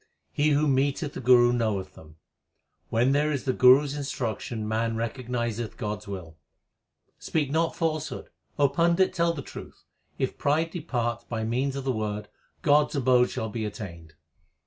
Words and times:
He 0.31 0.49
who 0.49 0.67
meeteth 0.67 1.13
the 1.13 1.19
Guru 1.19 1.53
knoweth 1.53 1.93
them. 1.93 2.15
When 2.89 3.11
there 3.11 3.31
is 3.31 3.43
the 3.43 3.53
Guru 3.53 3.83
s 3.83 3.93
instruction 3.95 4.67
man 4.67 4.95
recognizeth 4.95 5.77
God 5.77 5.99
s 5.99 6.07
will. 6.07 6.37
Speak 7.19 7.51
not 7.51 7.75
falsehood; 7.75 8.31
O 8.57 8.67
Pandit, 8.67 9.13
tell 9.13 9.31
the 9.33 9.43
truth, 9.43 9.83
If 10.17 10.39
pride 10.39 10.71
depart 10.71 11.29
by 11.29 11.43
means 11.43 11.75
of 11.75 11.83
the 11.83 11.91
Word, 11.91 12.29
God 12.63 12.87
s 12.89 12.95
abode 12.95 13.29
shall 13.29 13.49
be 13.49 13.63
attained. 13.63 14.15